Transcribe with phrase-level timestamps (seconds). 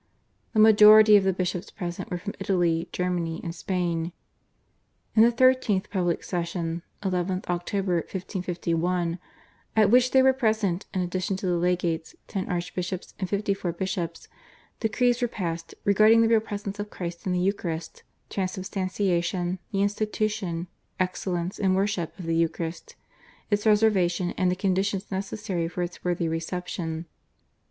[0.53, 4.13] The majority of the bishops present were from Italy, Germany, and Spain.
[5.15, 7.71] In the 13th public session (11th Oct.
[7.85, 9.19] 1551),
[9.75, 13.71] at which there were present in addition to the legates, ten archbishops and fifty four
[13.73, 14.27] bishops,
[14.79, 20.65] decrees were passed regarding the Real Presence of Christ in the Eucharist, Transubstantiation, the institution,
[20.99, 22.95] excellence and worship of the Eucharist,
[23.51, 27.05] its reservation and the conditions necessary for its worthy reception.